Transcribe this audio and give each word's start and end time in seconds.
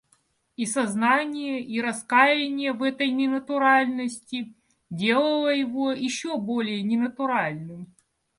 И 0.55 0.65
сознание 0.65 1.61
и 1.63 1.79
раскаяние 1.79 2.73
в 2.73 2.81
этой 2.81 3.11
ненатуральности 3.11 4.51
делало 4.89 5.49
его 5.53 5.91
еще 5.91 6.39
более 6.39 6.81
ненатуральным. 6.81 7.93